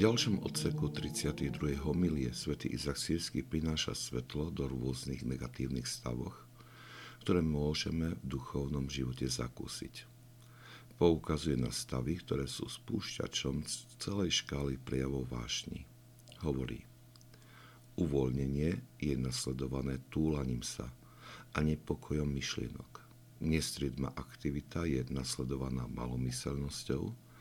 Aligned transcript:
ďalšom 0.00 0.40
odseku 0.48 0.88
32. 0.88 1.52
homilie 1.84 2.32
svätý 2.32 2.72
Izak 2.72 2.96
Sírsky 2.96 3.44
prináša 3.44 3.92
svetlo 3.92 4.48
do 4.48 4.64
rôznych 4.64 5.20
negatívnych 5.20 5.84
stavoch, 5.84 6.48
ktoré 7.20 7.44
môžeme 7.44 8.16
v 8.16 8.24
duchovnom 8.24 8.88
živote 8.88 9.28
zakúsiť. 9.28 10.08
Poukazuje 10.96 11.60
na 11.60 11.68
stavy, 11.68 12.16
ktoré 12.24 12.48
sú 12.48 12.72
spúšťačom 12.72 13.68
celej 14.00 14.40
škály 14.40 14.80
prejavov 14.80 15.28
vášni. 15.28 15.84
Hovorí, 16.40 16.88
uvoľnenie 18.00 18.80
je 18.96 19.14
nasledované 19.20 20.00
túlaním 20.08 20.64
sa 20.64 20.88
a 21.52 21.60
nepokojom 21.60 22.32
myšlienok. 22.32 23.04
Nestriedma 23.44 24.08
aktivita 24.16 24.88
je 24.88 25.04
nasledovaná 25.12 25.84
malomyselnosťou 25.84 27.31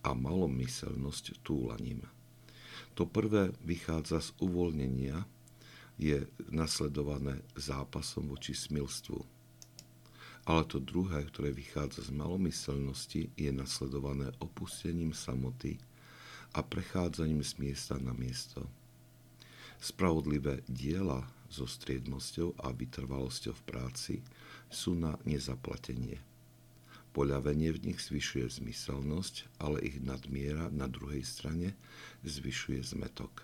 a 0.00 0.16
malomyselnosť 0.16 1.44
túlaním. 1.44 2.04
To 2.96 3.04
prvé 3.04 3.52
vychádza 3.64 4.20
z 4.20 4.30
uvoľnenia, 4.40 5.24
je 6.00 6.24
nasledované 6.48 7.44
zápasom 7.60 8.32
voči 8.32 8.56
smilstvu. 8.56 9.20
Ale 10.48 10.64
to 10.64 10.80
druhé, 10.80 11.28
ktoré 11.28 11.52
vychádza 11.52 12.08
z 12.08 12.16
malomyselnosti, 12.16 13.28
je 13.36 13.52
nasledované 13.52 14.32
opustením 14.40 15.12
samoty 15.12 15.76
a 16.56 16.64
prechádzaním 16.64 17.44
z 17.44 17.60
miesta 17.60 18.00
na 18.00 18.16
miesto. 18.16 18.64
Spravodlivé 19.76 20.64
diela 20.64 21.28
so 21.52 21.68
striednosťou 21.68 22.56
a 22.64 22.72
vytrvalosťou 22.72 23.52
v 23.52 23.62
práci 23.68 24.14
sú 24.72 24.96
na 24.96 25.20
nezaplatenie– 25.28 26.16
Poľavenie 27.10 27.74
v 27.74 27.90
nich 27.90 27.98
zvyšuje 27.98 28.62
zmyselnosť, 28.62 29.58
ale 29.58 29.82
ich 29.82 29.98
nadmiera 29.98 30.70
na 30.70 30.86
druhej 30.86 31.26
strane 31.26 31.74
zvyšuje 32.22 32.78
zmetok. 32.86 33.42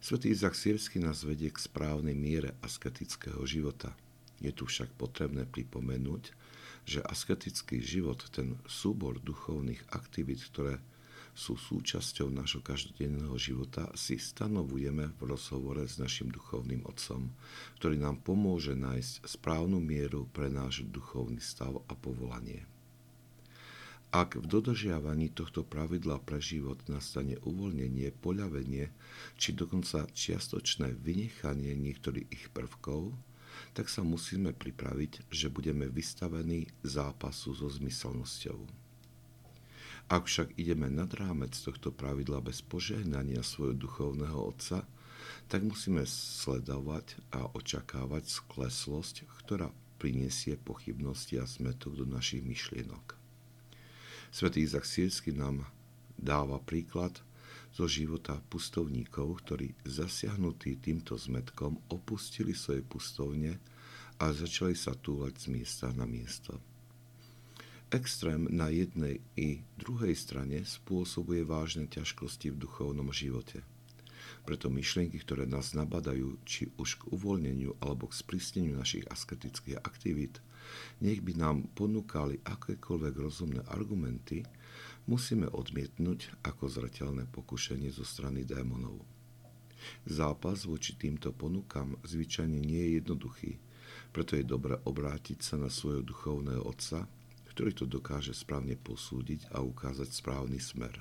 Svetý 0.00 0.32
Izak 0.32 0.56
Sírsky 0.56 1.00
nás 1.00 1.24
vedie 1.24 1.48
k 1.48 1.60
správnej 1.60 2.16
miere 2.16 2.56
asketického 2.60 3.40
života. 3.48 3.96
Je 4.40 4.52
tu 4.52 4.68
však 4.68 4.92
potrebné 5.00 5.48
pripomenúť, 5.48 6.32
že 6.84 7.00
asketický 7.00 7.80
život, 7.80 8.20
ten 8.28 8.60
súbor 8.68 9.16
duchovných 9.20 9.80
aktivít, 9.92 10.44
ktoré 10.52 10.80
sú 11.34 11.58
súčasťou 11.58 12.30
nášho 12.30 12.62
každodenného 12.62 13.34
života, 13.34 13.90
si 13.98 14.16
stanovujeme 14.22 15.10
v 15.18 15.20
rozhovore 15.26 15.82
s 15.82 15.98
našim 15.98 16.30
duchovným 16.30 16.86
otcom, 16.86 17.34
ktorý 17.82 17.98
nám 17.98 18.22
pomôže 18.22 18.78
nájsť 18.78 19.26
správnu 19.26 19.82
mieru 19.82 20.30
pre 20.30 20.46
náš 20.46 20.86
duchovný 20.86 21.42
stav 21.42 21.82
a 21.90 21.94
povolanie. 21.98 22.62
Ak 24.14 24.38
v 24.38 24.46
dodržiavaní 24.46 25.34
tohto 25.34 25.66
pravidla 25.66 26.22
pre 26.22 26.38
život 26.38 26.78
nastane 26.86 27.34
uvoľnenie, 27.42 28.14
poľavenie 28.22 28.94
či 29.34 29.50
dokonca 29.50 30.06
čiastočné 30.06 30.94
vynechanie 30.94 31.74
niektorých 31.74 32.30
ich 32.30 32.46
prvkov, 32.54 33.10
tak 33.74 33.90
sa 33.90 34.06
musíme 34.06 34.54
pripraviť, 34.54 35.26
že 35.34 35.50
budeme 35.50 35.90
vystavení 35.90 36.70
zápasu 36.86 37.58
so 37.58 37.66
zmyselnosťou. 37.66 38.83
Ak 40.04 40.28
však 40.28 40.60
ideme 40.60 40.92
nad 40.92 41.08
rámec 41.16 41.56
tohto 41.56 41.88
pravidla 41.88 42.44
bez 42.44 42.60
požehnania 42.60 43.40
svojho 43.40 43.72
duchovného 43.72 44.36
otca, 44.36 44.84
tak 45.48 45.64
musíme 45.64 46.04
sledovať 46.04 47.16
a 47.32 47.48
očakávať 47.56 48.28
skleslosť, 48.28 49.24
ktorá 49.44 49.72
prinesie 49.96 50.60
pochybnosti 50.60 51.40
a 51.40 51.48
smetok 51.48 51.96
do 51.96 52.04
našich 52.04 52.44
myšlienok. 52.44 53.16
Svetý 54.28 54.66
Izak 54.66 54.84
Sírsky 54.84 55.32
nám 55.32 55.64
dáva 56.20 56.60
príklad 56.60 57.16
zo 57.72 57.88
života 57.88 58.38
pustovníkov, 58.52 59.40
ktorí 59.46 59.72
zasiahnutí 59.88 60.78
týmto 60.78 61.16
zmetkom 61.16 61.80
opustili 61.88 62.52
svoje 62.52 62.84
pustovne 62.84 63.56
a 64.20 64.30
začali 64.30 64.76
sa 64.76 64.92
túlať 64.94 65.48
z 65.48 65.58
miesta 65.58 65.90
na 65.90 66.04
miesto. 66.06 66.73
Extrém 67.94 68.50
na 68.50 68.74
jednej 68.74 69.22
i 69.38 69.62
druhej 69.78 70.18
strane 70.18 70.66
spôsobuje 70.66 71.46
vážne 71.46 71.86
ťažkosti 71.86 72.50
v 72.50 72.66
duchovnom 72.66 73.14
živote. 73.14 73.62
Preto 74.42 74.66
myšlienky, 74.66 75.22
ktoré 75.22 75.46
nás 75.46 75.78
nabadajú 75.78 76.42
či 76.42 76.74
už 76.74 76.98
k 76.98 77.14
uvoľneniu 77.14 77.78
alebo 77.78 78.10
k 78.10 78.18
sprísneniu 78.18 78.74
našich 78.74 79.06
asketických 79.06 79.78
aktivít, 79.78 80.42
nech 80.98 81.22
by 81.22 81.38
nám 81.38 81.70
ponúkali 81.78 82.42
akékoľvek 82.42 83.14
rozumné 83.14 83.62
argumenty, 83.70 84.42
musíme 85.06 85.46
odmietnúť 85.54 86.42
ako 86.42 86.66
zreteľné 86.66 87.30
pokušenie 87.30 87.94
zo 87.94 88.02
strany 88.02 88.42
démonov. 88.42 89.06
Zápas 90.02 90.66
voči 90.66 90.98
týmto 90.98 91.30
ponukám 91.30 91.94
zvyčajne 92.02 92.58
nie 92.58 92.90
je 92.90 92.94
jednoduchý, 92.98 93.52
preto 94.10 94.34
je 94.34 94.42
dobré 94.42 94.82
obrátiť 94.82 95.46
sa 95.46 95.62
na 95.62 95.70
svojho 95.70 96.02
duchovného 96.02 96.66
otca 96.66 97.06
ktorý 97.54 97.70
to 97.70 97.86
dokáže 97.86 98.34
správne 98.34 98.74
posúdiť 98.74 99.54
a 99.54 99.62
ukázať 99.62 100.10
správny 100.10 100.58
smer. 100.58 100.98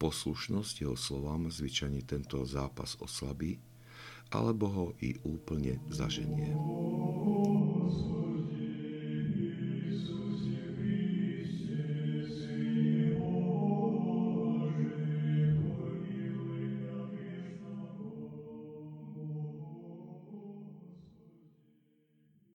Poslušnosť 0.00 0.88
jeho 0.88 0.96
slovám 0.96 1.52
zvyčajne 1.52 2.00
tento 2.08 2.40
zápas 2.48 2.96
oslabí, 3.04 3.60
alebo 4.32 4.64
ho 4.66 4.86
i 5.04 5.20
úplne 5.28 5.76
zaženie. 5.92 6.56